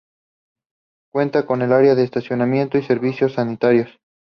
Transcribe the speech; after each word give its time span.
Cuenta 1.13 1.45
con 1.45 1.61
área 1.61 1.93
de 1.93 2.03
estacionamiento 2.03 2.79
y 2.79 2.81
servicios 2.81 3.33
sanitarios. 3.33 3.99